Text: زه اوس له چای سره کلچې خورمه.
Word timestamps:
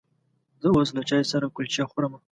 زه 0.61 0.67
اوس 0.75 0.89
له 0.97 1.01
چای 1.09 1.23
سره 1.31 1.53
کلچې 1.55 1.83
خورمه. 1.91 2.19